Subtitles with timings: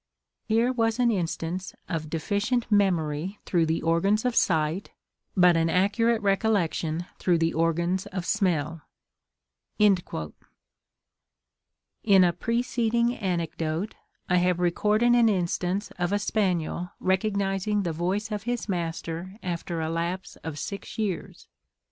[0.47, 4.89] Here was an instance of deficient memory through the organs of sight,
[5.37, 8.81] but an accurate recollection through the organs of smell."
[9.77, 9.99] In
[12.23, 13.93] a preceding anecdote,
[14.27, 19.81] I have recorded an instance of a spaniel recognising the voice of his master after
[19.81, 21.47] a lapse of six years.